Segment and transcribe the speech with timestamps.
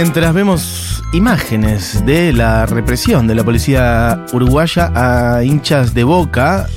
[0.00, 6.68] mientras vemos imágenes de la represión de la policía uruguaya a hinchas de boca,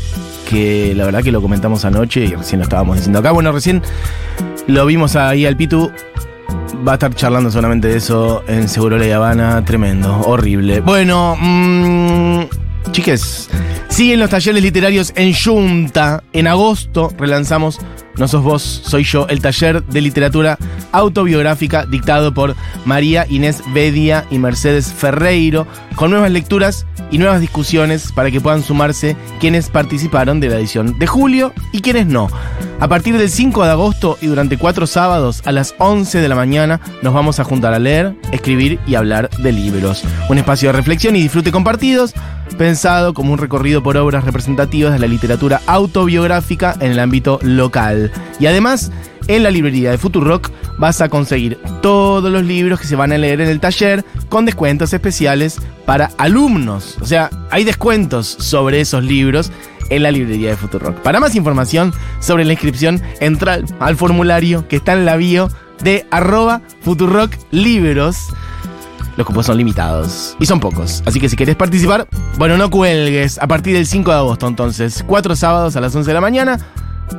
[0.50, 3.30] que la verdad que lo comentamos anoche y recién lo estábamos diciendo acá.
[3.30, 3.84] Bueno, recién
[4.66, 5.92] lo vimos ahí al Pitu.
[6.88, 9.64] Va a estar charlando solamente de eso en Seguro La Habana.
[9.66, 10.82] Tremendo, horrible.
[10.82, 12.46] Bueno, mmm,
[12.92, 13.52] chiques,
[13.88, 16.24] siguen los talleres literarios en Junta.
[16.34, 17.78] En agosto relanzamos
[18.18, 20.58] No sos vos, soy yo, el taller de literatura
[20.92, 25.66] autobiográfica dictado por María Inés Bedia y Mercedes Ferreiro,
[25.96, 31.00] con nuevas lecturas y nuevas discusiones para que puedan sumarse quienes participaron de la edición
[31.00, 32.30] de julio y quienes no.
[32.82, 36.34] A partir del 5 de agosto y durante cuatro sábados a las 11 de la
[36.34, 40.04] mañana nos vamos a juntar a leer, escribir y hablar de libros.
[40.30, 42.16] Un espacio de reflexión y disfrute compartidos,
[42.58, 48.12] pensado como un recorrido por obras representativas de la literatura autobiográfica en el ámbito local.
[48.40, 48.92] Y además,
[49.28, 53.20] en la librería de Futurock vas a conseguir todos los libros que se van a
[53.20, 56.98] leer en el taller con descuentos especiales para alumnos.
[57.00, 59.52] O sea, hay descuentos sobre esos libros
[59.92, 60.96] en la librería de Futurock.
[61.02, 65.50] Para más información sobre la inscripción, entra al formulario que está en la bio
[65.84, 68.18] de arroba Futurock Libros.
[69.18, 71.04] Los cupos son limitados y son pocos.
[71.06, 73.38] Así que si querés participar, bueno, no cuelgues.
[73.40, 76.58] A partir del 5 de agosto, entonces, cuatro sábados a las 11 de la mañana,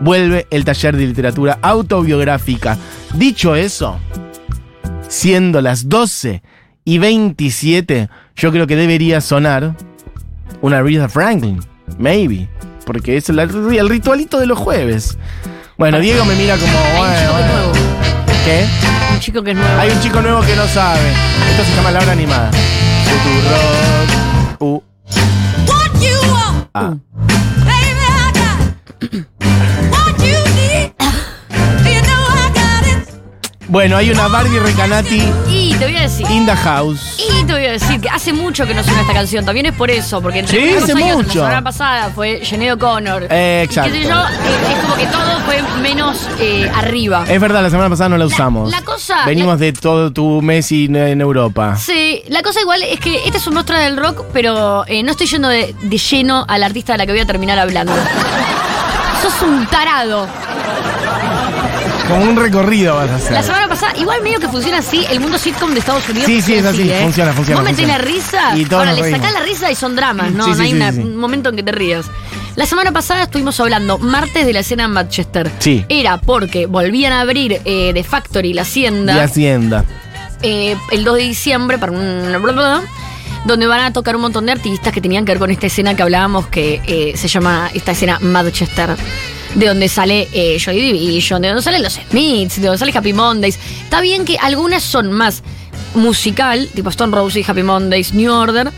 [0.01, 2.79] vuelve el taller de literatura autobiográfica.
[3.15, 4.01] Dicho eso,
[5.09, 6.43] siendo las 12
[6.85, 9.77] y 27, yo creo que debería sonar
[10.63, 11.61] una Aretha Franklin.
[11.99, 12.49] Maybe.
[12.85, 15.17] Porque es el, el ritualito de los jueves.
[15.79, 16.73] Bueno, Diego me mira como.
[16.99, 17.73] Bueno, bueno.
[18.45, 18.67] ¿Qué?
[19.13, 19.81] Un chico que es nuevo.
[19.81, 21.13] Hay un chico nuevo que no sabe.
[21.51, 22.51] Esto se llama La Hora Animada.
[23.05, 24.61] Futurock.
[24.61, 24.83] U.
[26.75, 26.95] Ah.
[33.73, 36.31] Bueno, hay una Barbie Recanati Y te voy a decir.
[36.31, 37.17] in the house.
[37.19, 39.47] Y te voy a decir que hace mucho que no suena esta canción.
[39.47, 41.29] También es por eso, porque entre Sí, hace años, mucho.
[41.29, 42.33] La semana pasada fue.
[42.33, 43.95] Eh, Y qué sé exacto.
[43.97, 47.25] yo, eh, es como que todo fue menos eh, arriba.
[47.27, 48.71] Es verdad, la semana pasada no la usamos.
[48.71, 51.75] la cosa- Venimos de todo tu Messi en- en Europa.
[51.77, 55.13] Sí, la cosa igual es que este es un monstruo del rock, pero eh, no
[55.13, 57.95] estoy yendo de, de lleno al artista de la que voy a terminar hablando.
[59.23, 60.27] Sos un tarado.
[62.13, 63.33] Como un recorrido vas a hacer.
[63.33, 66.27] La semana pasada, igual medio que funciona así, el mundo sitcom de Estados Unidos.
[66.27, 69.41] Sí, sí, es así, funciona, funciona, Vos metés la risa, Y ahora le sacás la
[69.41, 70.45] risa y son dramas, ¿no?
[70.45, 72.07] Sí, no sí, hay una- un momento en que te rías.
[72.55, 75.51] La semana pasada estuvimos hablando martes de la escena en Manchester.
[75.59, 75.87] Sí.
[75.89, 79.17] Era porque volvían a abrir eh, The Factory, la hacienda.
[79.17, 79.85] Y Hacienda.
[80.43, 82.31] eh, el 2 de diciembre para un
[83.45, 85.97] donde van a tocar un montón de artistas que tenían que ver con esta escena
[85.97, 88.91] que hablábamos que eh, se llama esta escena Manchester
[89.55, 93.13] de donde sale eh, Joy Division, de donde salen los Smiths, de donde sale Happy
[93.13, 93.59] Mondays.
[93.85, 95.43] Está bien que algunas son más
[95.95, 98.71] musical, tipo Stone Roses, Happy Mondays, New Order,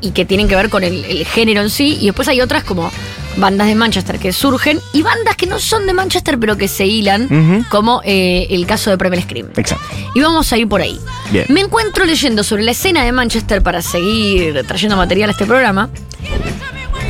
[0.00, 2.40] y, y que tienen que ver con el, el género en sí, y después hay
[2.40, 2.90] otras como
[3.36, 6.86] bandas de Manchester que surgen, y bandas que no son de Manchester pero que se
[6.86, 9.48] hilan, como eh, el caso de Primal Scream.
[9.56, 9.84] Exacto.
[10.14, 10.98] Y vamos a ir por ahí.
[11.30, 11.44] Bien.
[11.48, 15.90] Me encuentro leyendo sobre la escena de Manchester para seguir trayendo material a este programa.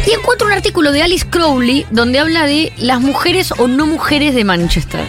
[0.06, 4.34] Y encuentro un artículo de Alice Crowley donde habla de las mujeres o no mujeres
[4.34, 5.00] de Manchester.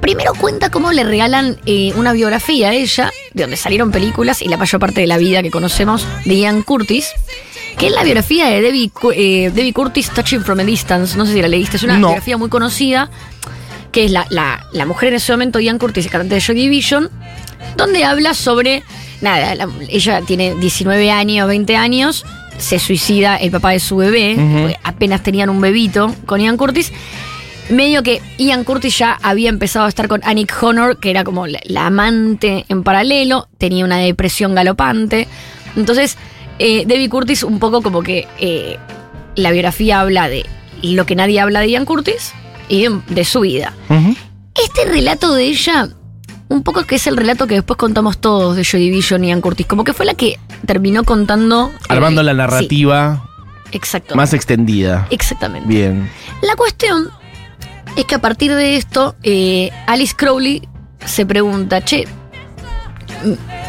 [0.00, 4.48] Primero cuenta cómo le regalan eh, una biografía a ella, de donde salieron películas y
[4.48, 7.08] la mayor parte de la vida que conocemos de Ian Curtis,
[7.78, 11.16] que es la biografía de Debbie, eh, Debbie Curtis Touching from a Distance.
[11.16, 12.08] No sé si la leíste, es una No.
[12.08, 13.10] biografía muy conocida,
[13.92, 17.08] que es la, la- la mujer en ese momento, Ian Curtis, cantante de Joy Division,
[17.76, 18.82] donde habla sobre.
[19.20, 22.26] Nada, la- ella tiene 19 años, 20 años,
[22.58, 26.92] se suicida el papá de su bebé, apenas tenían un bebito con Ian Curtis
[27.70, 31.46] medio que Ian Curtis ya había empezado a estar con Annick Honor, que era como
[31.46, 35.28] la, la amante en paralelo, tenía una depresión galopante.
[35.76, 36.16] Entonces,
[36.58, 38.76] eh, Debbie Curtis un poco como que eh,
[39.34, 40.44] la biografía habla de
[40.82, 42.32] lo que nadie habla de Ian Curtis
[42.68, 43.72] y de, de su vida.
[44.54, 45.88] Este relato de ella,
[46.48, 49.40] un poco que es el relato que después contamos todos de Joy Division y Ian
[49.40, 51.70] Curtis, como que fue la que terminó contando...
[51.74, 53.24] eh, Armando la sí, narrativa
[53.72, 54.14] exacto.
[54.14, 55.06] más extendida.
[55.10, 55.68] Exactamente.
[55.68, 56.10] Bien.
[56.42, 57.08] La cuestión
[57.96, 60.68] es que a partir de esto, eh, Alice Crowley
[61.04, 62.06] se pregunta, che,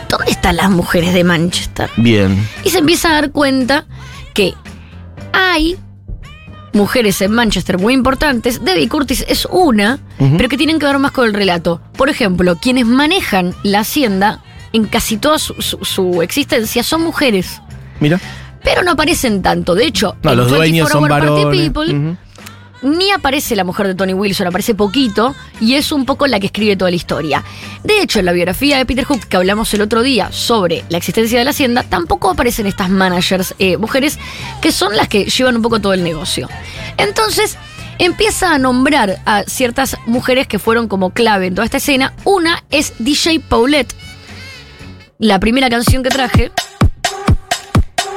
[0.10, 1.90] ¿dónde están las mujeres de Manchester?
[1.98, 2.48] Bien.
[2.64, 3.86] Y se empieza a dar cuenta
[4.34, 4.54] que
[5.31, 5.78] hay
[6.74, 11.12] mujeres en Manchester muy importantes, Debbie Curtis es una, pero que tienen que ver más
[11.12, 11.81] con el relato.
[11.98, 14.42] Por ejemplo, quienes manejan la hacienda
[14.74, 17.62] en casi toda su, su- su existencia son mujeres,
[18.00, 18.20] Mira.
[18.64, 19.75] pero no aparecen tanto.
[19.75, 21.70] De hecho, No, en los dueños 24 son Party varones.
[21.70, 22.18] People.
[22.83, 26.47] Ni aparece la mujer de Tony Wilson, aparece poquito, y es un poco la que
[26.47, 27.44] escribe toda la historia.
[27.83, 30.97] De hecho, en la biografía de Peter Hook que hablamos el otro día sobre la
[30.97, 34.19] existencia de la hacienda, tampoco aparecen estas managers, eh, mujeres,
[34.62, 36.50] que son las que llevan un poco todo el negocio.
[36.97, 37.57] Entonces,
[38.00, 42.13] empieza a nombrar a ciertas mujeres que fueron como clave en toda esta escena.
[42.25, 43.95] Una es DJ Paulette.
[45.19, 46.51] La primera canción que traje.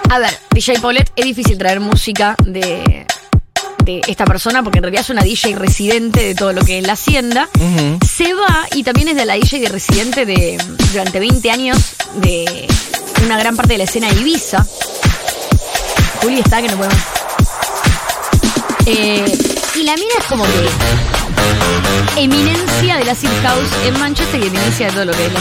[0.09, 3.07] A ver, DJ Paulette, es difícil traer música de,
[4.07, 6.95] esta persona porque en realidad es una DJ residente de todo lo que es la
[6.95, 7.49] hacienda.
[8.07, 10.59] Se va y también es de la DJ de residente de
[10.93, 11.79] durante 20 años
[12.17, 12.67] de
[13.25, 14.67] una gran parte de la escena de Ibiza.
[16.23, 16.99] Juli está que no podemos.
[18.87, 19.25] Eh,
[19.75, 24.87] y la mina es como que eminencia de la Silk House en Manchester y eminencia
[24.87, 25.41] de todo lo que es la.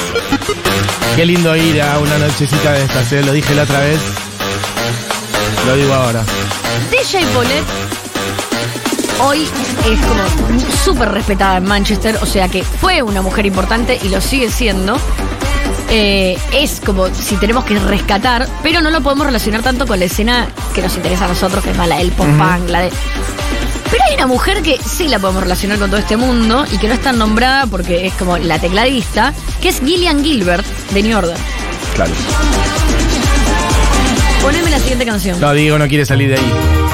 [1.15, 3.24] Qué lindo ir a una nochecita de estas, ¿eh?
[3.24, 4.00] lo dije la otra vez.
[5.68, 6.24] Lo digo ahora.
[6.92, 7.85] DJ Paulette
[9.22, 9.48] hoy
[9.90, 14.22] es como súper respetada en Manchester, o sea que fue una mujer importante y lo
[14.22, 14.98] sigue siendo.
[15.90, 20.06] Eh, es como si tenemos que rescatar, pero no lo podemos relacionar tanto con la
[20.06, 22.92] escena que nos interesa a nosotros, que es la del pop-punk, la de...
[23.92, 26.88] Pero hay una mujer que sí la podemos relacionar con todo este mundo y que
[26.88, 31.18] no es tan nombrada porque es como la tecladista, que es Gillian Gilbert de New
[31.18, 31.38] Order.
[31.94, 32.12] Claro.
[34.42, 35.40] Poneme la siguiente canción.
[35.40, 36.85] No, Diego no quiere salir de ahí.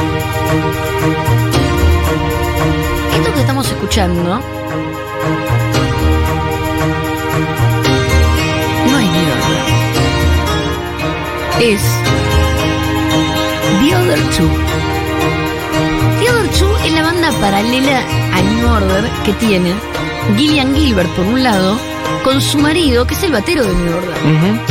[3.92, 4.40] Escuchando
[8.88, 9.60] no es New Order.
[11.60, 11.82] Es
[13.82, 14.50] The Other Two.
[16.20, 18.02] The Other Two es la banda paralela
[18.34, 19.74] a New Order que tiene
[20.38, 21.78] Gillian Gilbert por un lado
[22.24, 24.18] con su marido que es el batero de New Order.
[24.24, 24.71] Ujú.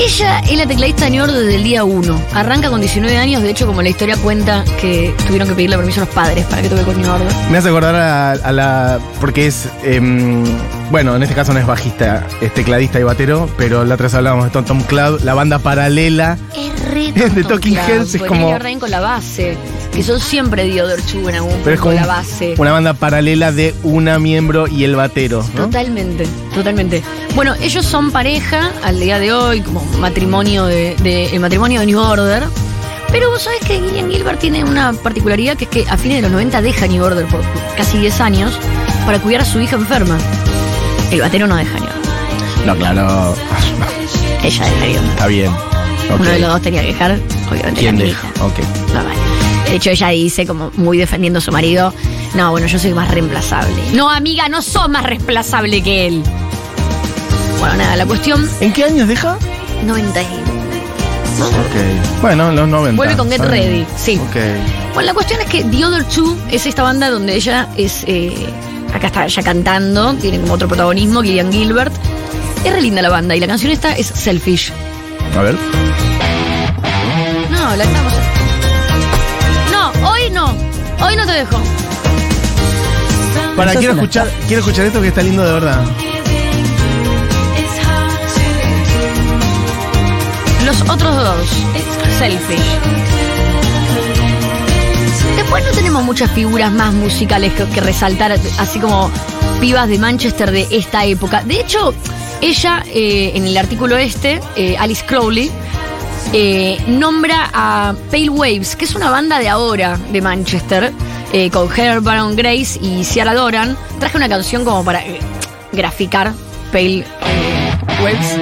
[0.00, 2.22] Ella es la tecladista Order desde el día 1.
[2.32, 6.02] Arranca con 19 años, de hecho, como la historia cuenta que tuvieron que pedirle permiso
[6.02, 7.32] a los padres para que toque con Order.
[7.50, 9.00] Me hace acordar a, a la.
[9.20, 9.68] Porque es.
[9.82, 10.44] em,
[10.90, 14.14] bueno, en este caso no es bajista, es tecladista y batero, pero la otra vez
[14.14, 16.38] hablábamos de Tom Tom Club, la banda paralela.
[16.56, 19.56] Es re De Talking Heads es como- con la base,
[19.92, 22.54] que son siempre The Other Two en algún Pero es como la base.
[22.58, 25.64] una banda paralela de una miembro y el batero, ¿no?
[25.66, 27.02] Totalmente, totalmente.
[27.34, 31.86] Bueno, ellos son pareja al día de hoy, como matrimonio de, de- el matrimonio de
[31.86, 32.44] New Order.
[33.10, 36.22] Pero vos sabés que Gillian Gilbert tiene una particularidad que es que a fines de
[36.22, 37.40] los 90 deja New Order por
[37.76, 38.52] casi 10 años
[39.06, 40.18] para cuidar a su hija enferma.
[41.10, 42.66] El batero no deja New Order.
[42.66, 43.34] No, claro.
[44.42, 45.00] Ella dejaría.
[45.00, 45.50] Está bien.
[46.18, 47.18] Uno de los dos tenía que dejar,
[47.50, 47.80] obviamente.
[47.80, 48.22] ¿Quién deja?
[48.28, 48.44] minita.
[48.44, 48.58] Ok.
[48.94, 49.70] No, vale.
[49.70, 51.92] De hecho, ella dice, como muy defendiendo a su marido,
[52.34, 53.74] no, bueno, yo soy más reemplazable.
[53.92, 56.22] No, amiga, no sos más reemplazable que él.
[57.58, 59.36] Bueno, nada, la cuestión, ¿En qué años deja?
[59.84, 60.24] 90 y-
[61.38, 62.20] Ok.
[62.22, 62.96] Bueno, los 90.
[62.96, 63.40] Vuelve con Get.
[63.42, 64.16] Ready, sí.
[64.28, 64.36] Ok.
[64.94, 68.32] Bueno, la cuestión es que The Other Two es esta banda donde ella es, eh,
[68.98, 71.92] acá está ella cantando, tiene como otro protagonismo, Gillian Gilbert.
[72.64, 74.72] Es re linda la banda y la canción esta es Selfish.
[75.36, 75.56] A ver.
[77.50, 78.12] No, la estamos...
[79.72, 80.54] No, hoy no,
[81.00, 81.60] hoy no te dejo.
[83.56, 85.84] Para, quiero escuchar, quiero escuchar esto que está lindo de verdad.
[90.66, 91.48] Los otros dos,
[92.18, 93.37] Selfish.
[95.48, 99.10] Después no tenemos muchas figuras más musicales que, que resaltar, así como
[99.62, 101.42] pibas de Manchester de esta época.
[101.42, 101.94] De hecho,
[102.42, 105.50] ella, eh, en el artículo este, eh, Alice Crowley,
[106.34, 110.92] eh, nombra a Pale Waves, que es una banda de ahora de Manchester,
[111.50, 113.74] con Heather Baron Grace y Ciara Doran.
[113.98, 115.02] Traje una canción como para
[115.72, 116.34] graficar
[116.72, 117.06] Pale
[118.04, 118.38] Waves.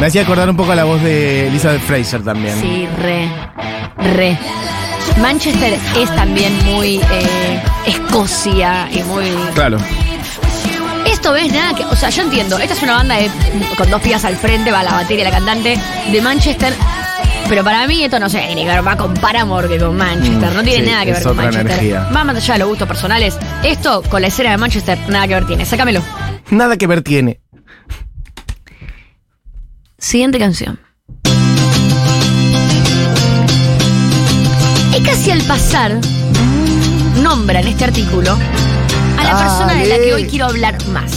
[0.00, 2.60] Me hacía acordar un poco a la voz de Elizabeth Fraser también.
[2.60, 3.28] Sí, re,
[4.16, 4.36] re.
[5.18, 9.26] Manchester es también muy eh, Escocia y muy...
[9.54, 9.78] Claro.
[11.06, 11.84] Esto ves nada que...
[11.84, 13.30] O sea, yo entiendo, esta es una banda de-
[13.76, 15.78] con dos pibas al frente, va la batería y la cantante
[16.10, 16.72] de Manchester.
[17.48, 20.50] Pero para mí esto no sé, ni que ver más con Paramore que con Manchester.
[20.50, 21.66] Mm, no tiene sí, nada que es ver con Manchester.
[21.66, 22.08] energía.
[22.14, 23.38] Va más allá de los gustos personales.
[23.64, 25.64] Esto con la escena de Manchester nada que ver tiene.
[25.66, 26.00] Sácamelo.
[26.50, 27.40] Nada que ver tiene.
[29.98, 30.80] Siguiente canción.
[34.96, 35.98] Y casi al pasar,
[37.22, 38.36] nombra en este artículo
[39.18, 41.12] a la persona de la que hoy quiero hablar más.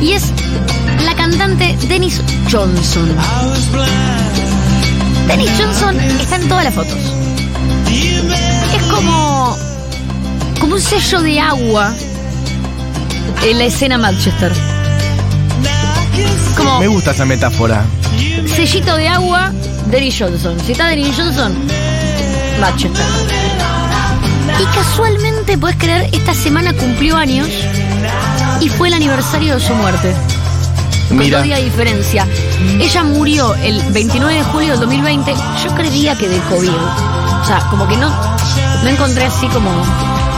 [0.00, 0.32] Y es
[1.04, 3.14] la cantante Dennis Johnson.
[5.28, 6.98] Dennis Johnson está en todas las fotos.
[7.88, 9.56] Es como.
[10.60, 11.94] como un sello de agua
[13.42, 14.52] en la escena Manchester.
[16.56, 17.84] Como Me gusta esa metáfora.
[18.54, 19.52] sellito de agua,
[19.90, 20.56] Dennis Johnson.
[20.64, 21.54] Si está Dennis Johnson,
[24.60, 27.48] Y casualmente, puedes creer, esta semana cumplió años
[28.60, 30.14] y fue el aniversario de su muerte.
[31.08, 31.38] Con Mira.
[31.38, 32.26] dos días de diferencia.
[32.80, 35.34] Ella murió el 29 de julio del 2020.
[35.64, 36.70] Yo creía que de COVID.
[36.70, 38.08] O sea, como que no,
[38.82, 39.70] no encontré así como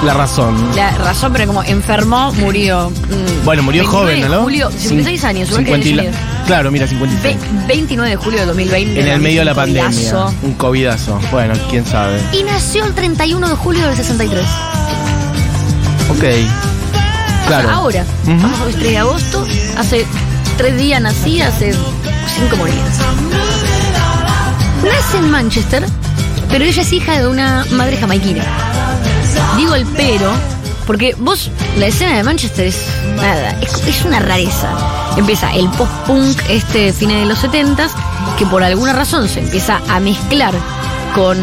[0.04, 0.56] La razón.
[0.75, 2.90] la razón, pero como enfermó, murió.
[2.90, 4.42] mm, Bueno, murió 29 joven, ¿no?
[4.42, 6.16] Julio, 56 años, igual que 50 y la- Jenny.
[6.47, 7.37] Claro, mira, 56.
[7.37, 9.00] Ve- 29 de julio de 2020.
[9.00, 9.91] En el medio de la pandemia.
[9.91, 10.35] covidazo.
[10.43, 11.21] Un covidazo.
[11.33, 12.21] Bueno, quién sabe.
[12.33, 14.45] Y nació el 31 de julio del 63.
[16.11, 16.25] Ok.
[17.49, 17.71] Claro.
[17.71, 18.37] Ahora, Ujú.
[18.43, 20.05] vamos a 3 de agosto, hace
[20.57, 22.73] tres días nací, hace cinco morí.
[24.85, 25.85] Nace en Manchester,
[26.49, 28.43] pero ella es hija de una madre jamaiquina.
[29.57, 30.31] Digo el pero,
[30.87, 32.79] porque vos, la escena de Manchester es
[33.17, 34.69] nada, es, es una rareza.
[35.16, 37.88] Empieza el post-punk este fines de los 70
[38.38, 40.54] que por alguna razón se empieza a mezclar
[41.14, 41.38] con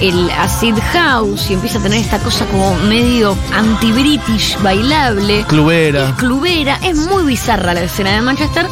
[0.00, 5.44] el acid house y empieza a tener esta cosa como medio anti-british bailable.
[5.48, 6.10] Clubera.
[6.10, 8.66] Es clubera, es muy bizarra la escena de Manchester.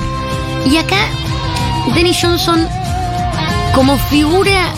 [0.64, 1.08] Y acá,
[1.94, 2.68] Denny Johnson,
[3.74, 4.72] como figura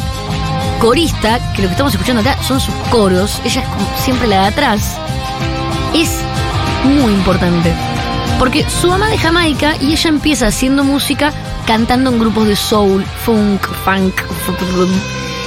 [0.80, 4.40] corista, que lo que estamos escuchando acá son sus coros, ella es como siempre la
[4.42, 4.96] de atrás,
[5.94, 6.08] es
[6.84, 7.74] muy importante.
[8.38, 11.32] Porque su mamá de Jamaica y ella empieza haciendo música
[11.66, 14.14] cantando en grupos de soul, funk, funk,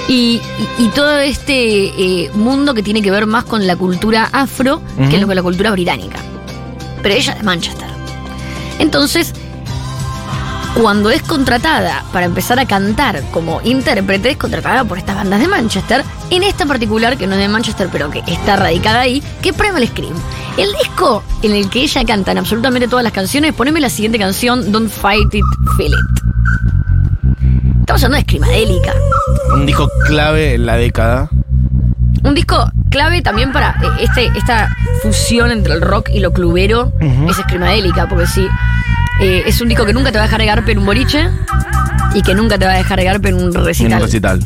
[0.10, 0.42] y,
[0.78, 1.86] y- y todo este
[2.26, 5.72] eh, mundo que tiene que ver más con la cultura afro que con la cultura
[5.72, 6.18] británica.
[7.02, 7.88] Pero ella es de Manchester.
[8.80, 9.34] Entonces,
[10.76, 15.48] cuando es contratada para empezar a cantar como intérprete, es contratada por estas bandas de
[15.48, 19.22] Manchester, en esta en particular, que no es de Manchester, pero que está radicada ahí,
[19.42, 20.14] que es Primal Scream.
[20.58, 24.18] El disco en el que ella canta en absolutamente todas las canciones, poneme la siguiente
[24.18, 25.44] canción, Don't Fight It,
[25.78, 26.22] Feel It.
[27.82, 28.94] Estamos hablando de Screamadélica.
[29.54, 31.30] Un disco clave en la década.
[32.24, 34.70] Un disco clave también para eh, este, esta
[35.02, 37.30] fusión entre el rock y lo clubero Ujú.
[37.30, 38.48] es Screamadélica, porque sí,
[39.22, 41.30] eh, es un disco que nunca te va a dejar de garpe en un boliche
[42.14, 43.94] y que nunca te va a dejar de garpe en un En recital.
[43.94, 44.40] un recital.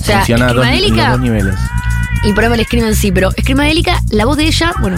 [0.00, 1.54] O sea, Funciona a dos, en los Screamadélica dos niveles.
[2.24, 4.96] y por ahí me la escriben sí, pero Screamadélica, la voz de ella, bueno.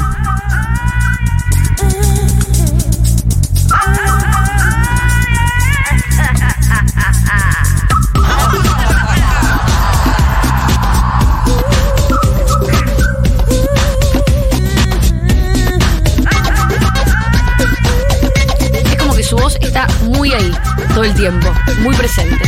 [18.84, 20.52] Es como que su voz está muy ahí,
[20.94, 21.52] todo el tiempo,
[21.82, 22.44] muy presente.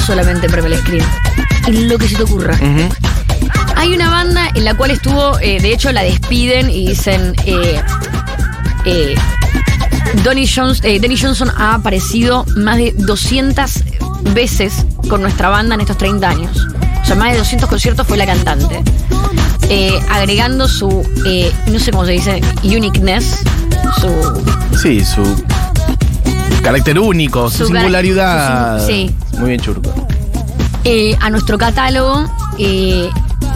[0.00, 1.06] Solamente en Primal Scream,
[1.66, 2.58] en lo que se te ocurra.
[3.76, 7.80] Hay una banda en la cual estuvo, eh, de hecho la despiden y dicen, eh,
[8.84, 9.14] eh,
[10.24, 13.70] Donny Jones, eh, Johnson ha aparecido más de 200
[14.34, 16.66] veces con nuestra banda en estos 30 años.
[17.02, 18.82] O sea, más de 200 conciertos fue la cantante.
[19.68, 23.38] Eh, agregando su, eh, no sé cómo se dice, uniqueness,
[24.00, 25.22] su Sí, su
[26.62, 28.80] carácter único, su, singularidad.
[28.80, 29.14] su sí.
[29.40, 29.92] Muy bien churco.
[30.84, 32.24] eh, a nuestro catálogo
[32.58, 33.08] eh,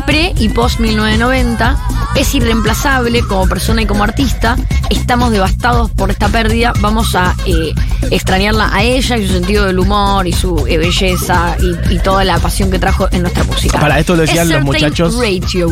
[0.06, 1.76] pre y post 1990.
[2.16, 4.56] Es irreemplazable como persona y como artista.
[4.88, 6.72] Estamos devastados por esta pérdida.
[6.80, 7.74] Vamos a eh,
[8.10, 12.22] extrañarla a ella y su sentido del humor y su eh, belleza y, y toda
[12.24, 13.80] la pasión que trajo en nuestra música.
[13.80, 15.16] Para, esto lo decían los muchachos.
[15.16, 15.68] Radio.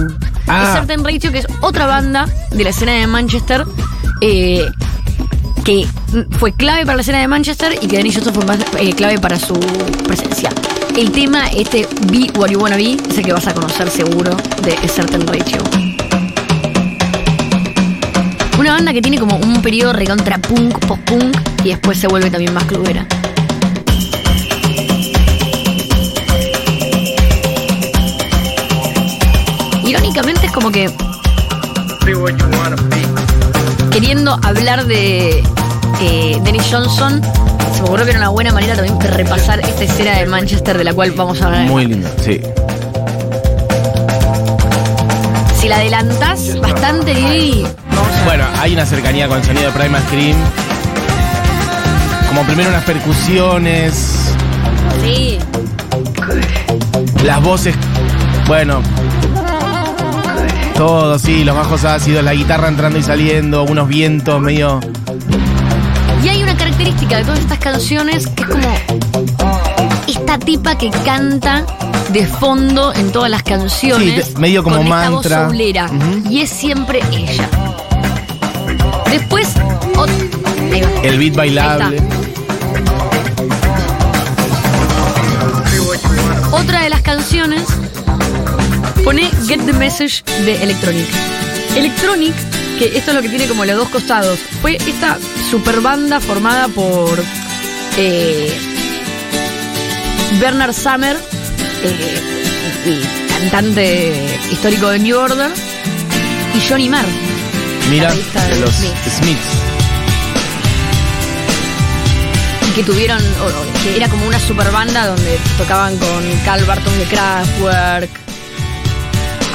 [0.48, 0.64] Ah.
[0.66, 3.64] Es Certain Radio, que es otra banda de la escena de Manchester.
[4.20, 4.66] eh,
[5.64, 5.86] que
[6.38, 9.18] fue clave para la escena de Manchester y que Danny Johnson fue más eh, clave
[9.18, 9.54] para su
[10.06, 10.50] presencia.
[10.96, 14.36] El tema, este Be What You Wanna Be, es el que vas a conocer seguro
[14.62, 15.62] de Certain Ratio.
[18.58, 22.52] Una banda que tiene como un periodo recontra punk, post-punk y después se vuelve también
[22.52, 23.06] más clubera.
[29.84, 30.90] Irónicamente es como que
[33.92, 35.42] queriendo hablar de
[36.00, 37.20] eh, Denny Johnson,
[37.74, 40.78] se me ocurrió que era una buena manera también de repasar esta escena de Manchester
[40.78, 41.66] de la cual vamos a hablar.
[41.66, 42.40] Muy lindo, sí.
[45.60, 50.36] Si la adelantás bastante, a Bueno, hay una cercanía con el sonido de Primal Scream.
[52.28, 54.32] Como primero unas percusiones,
[55.02, 55.38] Sí,
[57.24, 57.74] las voces,
[58.46, 58.82] bueno,
[60.74, 64.80] todo, sí, los bajos ácidos, la guitarra entrando y saliendo, unos vientos medio...
[66.22, 68.68] Y hay una característica de todas estas canciones que es como
[70.06, 71.64] esta tipa que canta
[72.12, 74.26] de fondo en todas las canciones.
[74.26, 75.48] Sí, medio como con esta voz mantra.
[75.48, 75.90] soulera.
[76.30, 77.48] Y es siempre ella.
[79.10, 79.48] Después.
[81.02, 82.02] El beat bailable.
[86.52, 87.64] Otra de las canciones
[89.04, 91.06] pone Get the Message de Electronic.
[91.76, 92.34] Electronic,
[92.78, 95.18] que esto es lo que tiene como los dos costados, fue esta
[95.50, 97.22] super banda formada por
[97.96, 98.52] eh,
[100.40, 101.16] Bernard Summer,
[101.84, 102.20] eh,
[102.86, 105.50] el cantante histórico de New Order,
[106.54, 107.06] y Johnny Marr.
[107.90, 109.16] Mira, de de los Smiths.
[109.18, 109.46] Smiths.
[112.74, 116.98] que tuvieron, o- o que era como una super banda donde tocaban con Carl Barton
[116.98, 118.08] de Kraftwerk,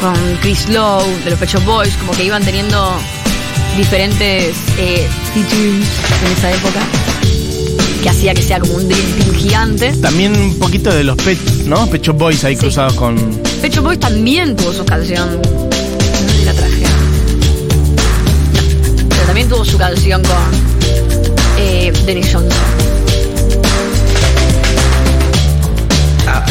[0.02, 2.92] con Chris Lowe de los Pet Shop Boys, como que iban teniendo
[3.78, 6.80] diferentes eh, en esa época,
[8.02, 9.94] que hacía que sea como un Dream Team gigante.
[10.02, 11.88] También un poquito de los Pet, ¿no?
[11.88, 12.62] Pecho Boys ahí Sí.
[12.62, 13.16] cruzados con.
[13.62, 16.82] Pet Shop Boys también tuvo su canción, no sé si la traje.
[16.82, 16.90] No,
[19.10, 20.38] pero también tuvo su canción con
[21.60, 22.54] eh, Dennis Johnson.
[26.30, 26.42] I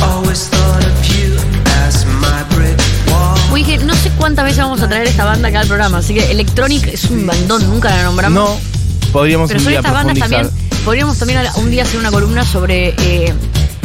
[3.64, 6.30] dije, no sé cuántas veces vamos a traer esta banda acá al programa, así que
[6.30, 8.34] Electronic es un bandón, nunca la nombramos.
[8.50, 10.50] No, podríamos pero un son día estas bandas también.
[10.84, 13.32] Podríamos también un día hacer una columna sobre eh,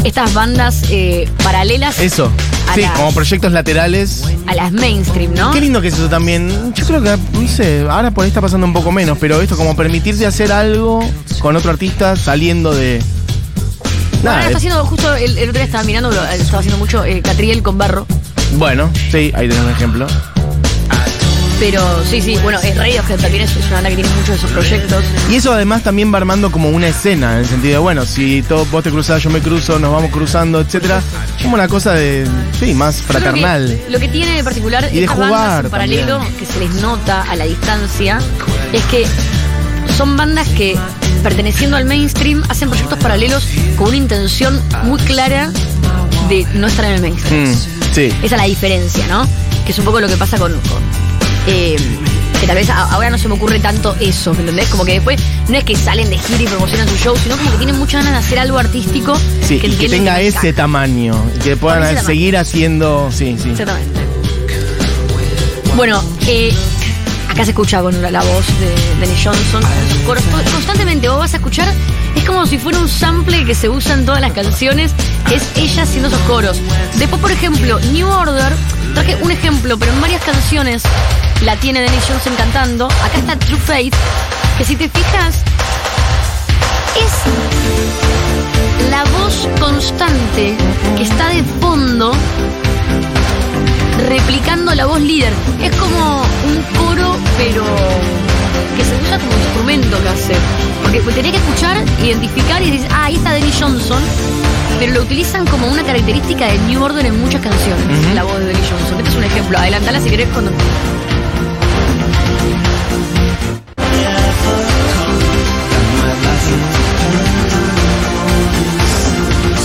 [0.04, 2.32] estas bandas eh, paralelas Eso,
[2.70, 4.24] a, sí, las, como proyectos laterales.
[4.46, 5.52] a las mainstream, ¿no?
[5.52, 6.74] Qué lindo que es eso también.
[6.76, 9.58] Yo creo que, no sé, ahora por ahí está pasando un poco menos, pero esto
[9.58, 11.00] como permitirse hacer algo
[11.40, 13.02] con otro artista saliendo de.
[14.20, 17.04] Ahora Nada, está es- haciendo, justo el, el otro día estaba mirando, estaba haciendo mucho
[17.04, 18.06] eh, Catriel con Barro.
[18.54, 20.08] Bueno, sí, ahí tenés un ejemplo.
[21.60, 24.36] Pero sí, sí, bueno, eh, Radiohead también es, es una banda que tiene muchos de
[24.36, 25.06] esos proyectos.
[25.30, 28.42] Y eso además también va armando como una escena, en el sentido de, bueno, si
[28.42, 31.04] todo, vos te cruzás, yo me cruzo, nos vamos cruzando, etcétera.
[31.40, 32.28] Como una cosa de,
[32.60, 33.80] sí, más que fraternal.
[33.90, 36.38] Lo que tiene de particular Y de estas jugar bandas en paralelo, también.
[36.38, 38.18] que se les nota a la distancia,
[38.74, 39.06] es que
[39.96, 40.76] son bandas que,
[41.22, 43.48] perteneciendo al mainstream, hacen proyectos paralelos
[43.78, 45.52] con una intención muy clara
[46.28, 47.52] de no estar en el mainstream.
[47.52, 48.06] Mm, sí.
[48.24, 49.28] Esa es la diferencia, ¿no?
[49.66, 50.52] Que es un poco lo que pasa con.
[50.54, 50.84] con,
[51.48, 51.76] eh,
[52.40, 54.68] que tal vez ahora no se me ocurre tanto eso, ¿me entendés?
[54.70, 57.52] Como que después no es que salen de gira y promocionan su show, sino como
[57.52, 59.16] que tienen muchas ganas de hacer algo artístico
[59.48, 62.04] Sí, y que entienden tenga ese tamaño, y que puedan tamaño.
[62.04, 63.52] seguir haciendo, sí, sí.
[63.52, 64.00] Exactamente.
[65.76, 66.52] Bueno, eh,
[67.32, 69.64] acá se escucha con la, la voz de Dennis Johnson
[70.06, 71.74] Constantemente vos vas a escuchar,
[72.16, 74.92] es como si fuera un sample que se usa en todas las canciones,
[75.32, 76.60] es ella haciendo esos coros.
[76.98, 78.54] Después, por ejemplo, New Order,
[78.94, 80.84] traje un ejemplo, pero en varias canciones
[81.44, 82.86] la tiene Dennis Johnson cantando.
[82.86, 83.96] Acá está True Faith,
[84.58, 85.36] que si te fijas,
[86.98, 87.14] es
[88.90, 90.56] la voz constante
[90.98, 92.12] que está de fondo
[94.10, 95.34] replicando la voz líder.
[95.62, 96.24] Es como
[96.62, 97.64] un coro, pero
[98.78, 100.34] que se usa como instrumento casi.
[101.04, 104.02] Porque tenés que escuchar, identificar y decir, ah, ahí está Denny Johnson.
[104.80, 108.46] Pero lo utilizan como una característica de New Order en muchas canciones, la voz de
[108.46, 108.98] Denny Johnson.
[108.98, 109.58] Este es un ejemplo.
[109.58, 110.52] Adelantala si querés cuando.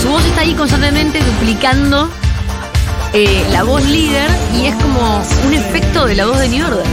[0.01, 2.09] Su voz está ahí constantemente duplicando
[3.13, 4.29] eh, la voz líder
[4.61, 6.85] y es como un efecto de la voz de New Order.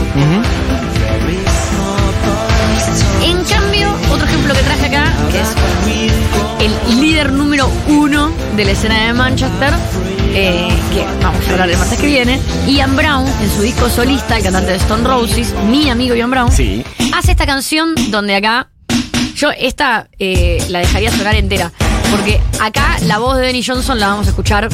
[3.23, 8.71] En cambio, otro ejemplo que traje acá, que es el líder número uno de la
[8.71, 9.73] escena de Manchester,
[10.33, 14.37] eh, que vamos a hablar el martes que viene, Ian Brown, en su disco solista,
[14.37, 16.83] el cantante de Stone Roses, mi amigo Ian Brown, Sí.
[17.13, 18.67] hace esta canción donde acá,
[19.35, 21.71] yo esta eh, la dejaría sonar entera,
[22.11, 24.69] porque acá la voz de Denny Johnson la vamos a escuchar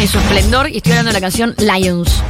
[0.00, 2.22] en su esplendor y estoy hablando de la canción Lions.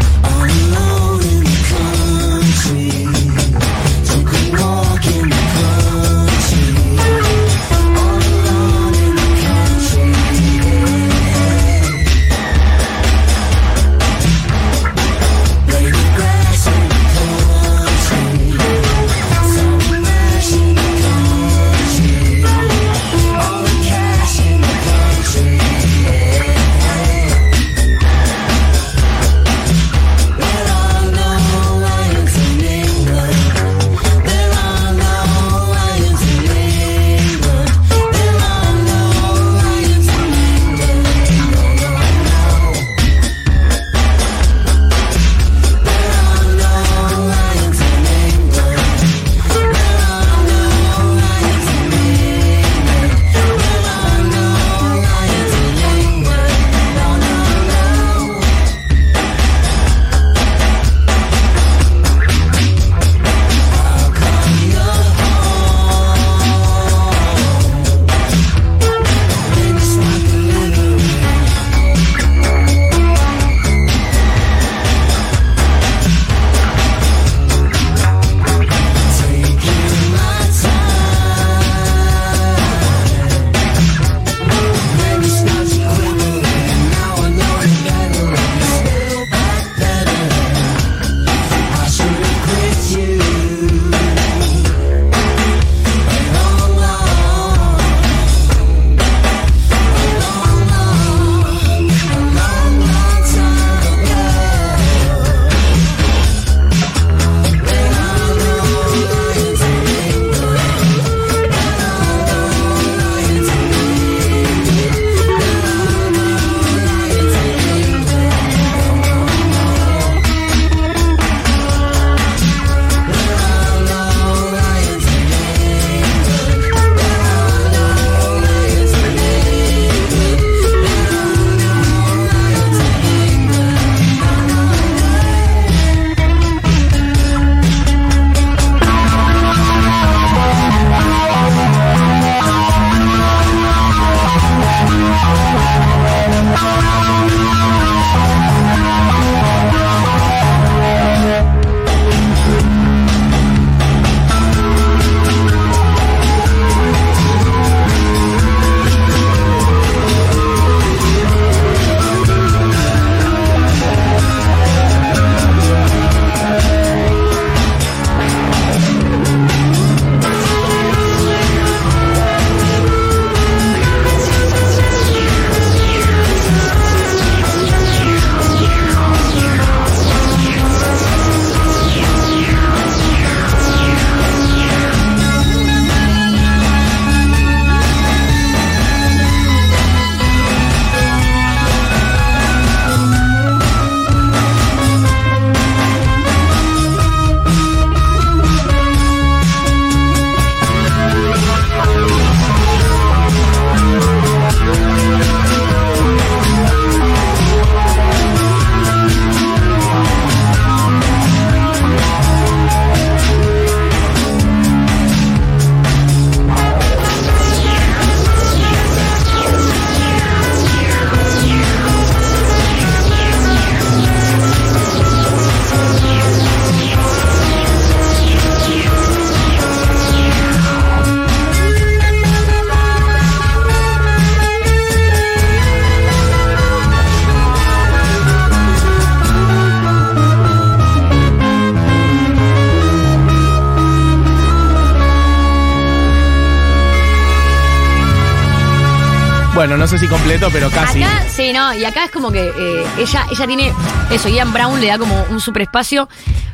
[249.87, 251.01] No sé si completo, pero casi.
[251.01, 253.73] Acá, sí, no, y acá es como que eh, ella, ella tiene
[254.11, 256.09] eso, Ian Brown le da como un superespacio.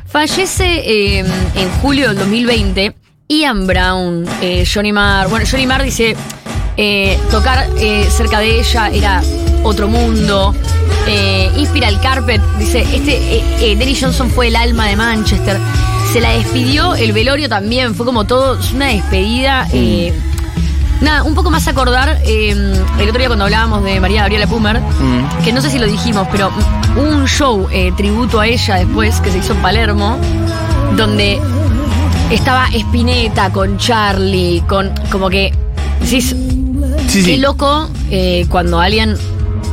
[0.05, 2.95] Fallece eh, en julio del 2020.
[3.29, 5.29] Ian Brown, eh, Johnny Marr.
[5.29, 6.15] Bueno, Johnny Marr dice:
[7.31, 7.67] tocar
[8.15, 9.23] cerca de ella era
[9.63, 10.53] otro mundo.
[11.57, 12.39] Inspira el carpet.
[12.59, 15.57] Dice: Este, Danny Johnson fue el alma de Manchester.
[16.11, 17.95] Se la despidió, el velorio también.
[17.95, 19.67] Fue como todo, es una despedida.
[19.73, 20.13] eh,
[21.01, 24.79] Nada, un poco más acordar, eh, el otro día cuando hablábamos de María Gabriela Pumer,
[24.79, 25.43] Mm.
[25.43, 26.49] que no sé si lo dijimos, pero
[26.95, 30.17] hubo un show eh, tributo a ella después que se hizo en Palermo,
[30.95, 31.39] donde
[32.31, 35.53] estaba Spinetta con Charlie, con como que
[35.99, 36.35] decís,
[37.07, 37.37] Sí, qué sí.
[37.37, 39.15] loco eh, cuando alguien,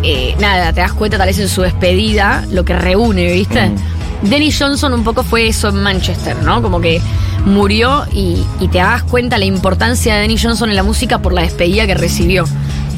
[0.02, 3.68] eh, nada, te das cuenta tal vez en su despedida, lo que reúne, ¿viste?
[3.68, 3.76] Mm.
[4.22, 6.61] Dennis Johnson un poco fue eso en Manchester, ¿no?
[6.62, 7.00] Como que
[7.46, 11.33] murió y, y te das cuenta la importancia de Dennis Johnson en la música por
[11.33, 12.44] la despedida que recibió.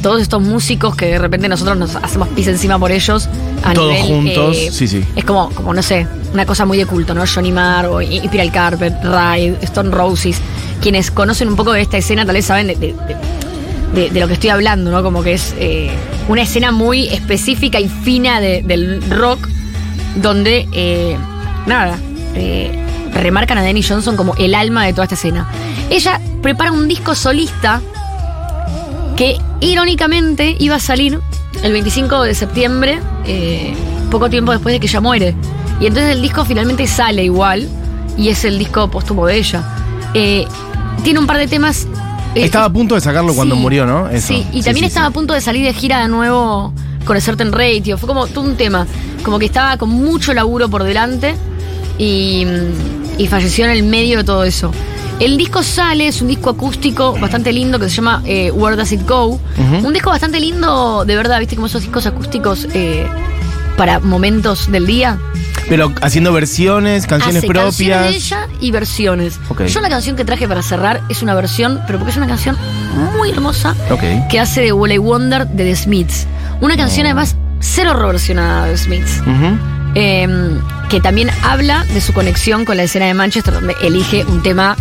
[0.02, 3.28] Todos estos músicos que de repente nosotros nos hacemos pis encima por ellos.
[3.62, 5.04] A Todos nivel, juntos, eh, sí, sí.
[5.14, 7.22] Es como, como, no sé, una cosa muy de culto, ¿no?
[7.32, 10.38] Johnny Marr, Inspiral Carpet, Ride, Stone Roses.
[10.80, 13.16] Quienes conocen un poco de esta escena tal vez saben de, de- de-
[13.94, 15.04] de- de lo que estoy hablando, ¿no?
[15.04, 15.88] Como que es eh,
[16.28, 19.46] una escena muy específica y fina de- del rock,
[20.16, 21.16] donde, eh,
[21.66, 21.98] nada,
[22.34, 22.78] eh,
[23.14, 25.48] remarcan a Danny Johnson como el alma de toda esta escena.
[25.90, 27.80] Ella prepara un disco solista
[29.16, 31.20] que irónicamente iba a salir
[31.62, 33.74] el 25 de septiembre, eh,
[34.10, 35.34] poco tiempo después de que ella muere.
[35.80, 37.68] Y entonces el disco finalmente sale igual,
[38.16, 39.62] y es el disco póstumo de ella.
[40.14, 40.46] Eh,
[41.04, 41.86] tiene un par de temas.
[42.34, 44.08] eh, Estaba a punto de sacarlo cuando sí, murió, ¿no?
[44.08, 44.28] Eso.
[44.28, 46.72] Sí, y también sí, estaba a punto de salir de gira de nuevo
[47.04, 47.98] con el Certain Radio.
[47.98, 48.86] Fue como todo un tema.
[49.22, 51.34] Como que estaba con mucho laburo por delante
[51.98, 52.46] y,
[53.18, 54.72] y falleció en el medio de todo eso.
[55.20, 58.90] El disco sale, es un disco acústico bastante lindo que se llama eh, Where Does
[58.92, 59.38] It Go.
[59.84, 63.06] Un disco bastante lindo, de verdad, viste como esos discos acústicos eh,
[63.76, 65.18] para momentos del día.
[65.68, 67.72] Pero haciendo versiones, canciones Hace propias.
[68.00, 69.38] canciones de ella y versiones.
[69.68, 72.56] Yo la canción que traje para cerrar es una versión, pero porque es una canción
[73.16, 73.76] muy hermosa
[74.28, 76.26] que hace de Wally Wonder de The Smiths.
[76.62, 78.76] Una canción además cero reversionada de.
[78.76, 79.58] Ujú.
[79.96, 84.42] eh, que también habla de su conexión con la escena de Manchester, donde elige un
[84.42, 84.76] tema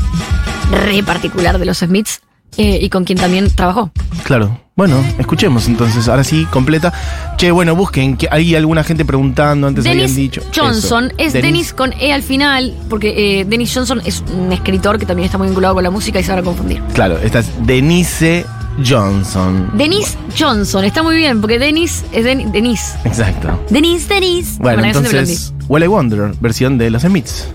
[0.72, 2.22] re particular de los Smiths
[2.58, 3.92] eh, y con quien también trabajó.
[4.24, 4.60] Claro.
[4.76, 6.08] Bueno, escuchemos entonces.
[6.08, 6.94] Ahora sí, completa.
[7.38, 8.16] Che, bueno, busquen.
[8.16, 10.42] que Hay alguna gente preguntando, antes Dennis habían dicho.
[10.56, 11.28] Johnson Eso.
[11.30, 15.26] es Dennis con E al final, porque eh, Dennis Johnson es un escritor que también
[15.26, 16.80] está muy vinculado con la música y se van a confundir.
[16.94, 18.46] Claro, esta es Denise
[18.84, 19.70] Johnson.
[19.74, 22.94] Dennis Johnson, está muy bien, porque Dennis es Den- Dennis.
[23.04, 23.60] Exacto.
[23.70, 24.58] Dennis, Dennis.
[24.60, 27.48] Bueno, entonces, Well I Wonder, versión de los Smiths.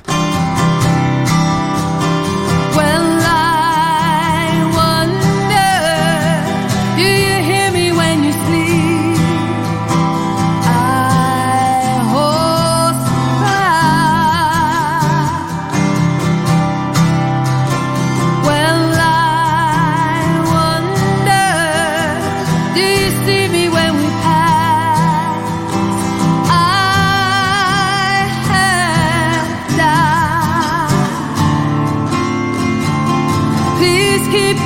[34.33, 34.57] keep